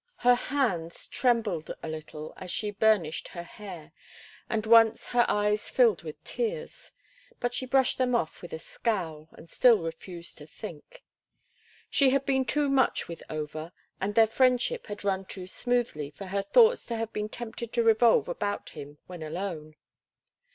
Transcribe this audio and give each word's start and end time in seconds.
Her 0.25 0.33
hands 0.33 1.05
trembled 1.07 1.69
a 1.83 1.87
little 1.87 2.33
as 2.35 2.49
she 2.49 2.71
burnished 2.71 3.27
her 3.27 3.43
hair, 3.43 3.91
and 4.49 4.65
once 4.65 5.05
her 5.05 5.25
eyes 5.29 5.69
filled 5.69 6.01
with 6.01 6.23
tears; 6.23 6.91
but 7.39 7.53
she 7.53 7.67
brushed 7.67 7.99
them 7.99 8.15
off 8.15 8.41
with 8.41 8.51
a 8.51 8.57
scowl, 8.57 9.29
and 9.33 9.47
still 9.47 9.77
refused 9.77 10.39
to 10.39 10.47
think. 10.47 11.03
She 11.87 12.09
had 12.09 12.25
been 12.25 12.45
too 12.45 12.67
much 12.67 13.07
with 13.07 13.21
Over, 13.29 13.73
and 14.01 14.15
their 14.15 14.25
friendship 14.25 14.87
had 14.87 15.03
run 15.03 15.23
too 15.25 15.45
smoothly 15.45 16.09
for 16.09 16.25
her 16.25 16.41
thoughts 16.41 16.83
to 16.87 16.95
have 16.97 17.13
been 17.13 17.29
tempted 17.29 17.71
to 17.71 17.83
revolve 17.83 18.27
about 18.27 18.71
him 18.71 18.97
when 19.05 19.21
alone. 19.21 19.75